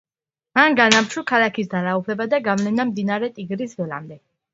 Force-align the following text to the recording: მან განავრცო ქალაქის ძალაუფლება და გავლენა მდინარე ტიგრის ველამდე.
მან 0.59 0.77
განავრცო 0.77 1.21
ქალაქის 1.31 1.69
ძალაუფლება 1.73 2.27
და 2.31 2.39
გავლენა 2.47 2.87
მდინარე 2.93 3.31
ტიგრის 3.37 3.77
ველამდე. 3.83 4.19